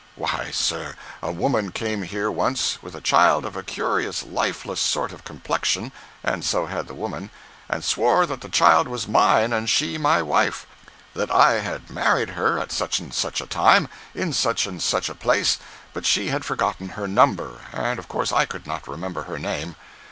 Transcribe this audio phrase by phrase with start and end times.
[0.15, 5.11] Why, sir, a woman came here once with a child of a curious lifeless sort
[5.13, 5.91] of complexion
[6.23, 7.29] (and so had the woman),
[7.69, 12.57] and swore that the child was mine and she my wife—that I had married her
[12.57, 15.59] at such and such a time in such and such a place,
[15.93, 19.75] but she had forgotten her number, and of course I could not remember her name.